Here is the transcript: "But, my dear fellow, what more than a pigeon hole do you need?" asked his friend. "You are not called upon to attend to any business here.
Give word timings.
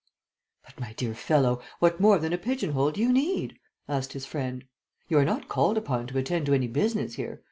"But, 0.65 0.79
my 0.79 0.93
dear 0.93 1.13
fellow, 1.13 1.61
what 1.77 1.99
more 1.99 2.17
than 2.17 2.33
a 2.33 2.37
pigeon 2.39 2.71
hole 2.71 2.89
do 2.89 2.99
you 2.99 3.13
need?" 3.13 3.59
asked 3.87 4.13
his 4.13 4.25
friend. 4.25 4.63
"You 5.09 5.19
are 5.19 5.25
not 5.25 5.47
called 5.47 5.77
upon 5.77 6.07
to 6.07 6.17
attend 6.17 6.47
to 6.47 6.55
any 6.55 6.65
business 6.65 7.13
here. 7.13 7.39